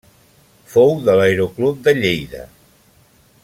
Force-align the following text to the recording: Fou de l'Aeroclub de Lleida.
Fou 0.75 0.95
de 1.09 1.15
l'Aeroclub 1.19 1.85
de 1.89 1.95
Lleida. 2.01 2.43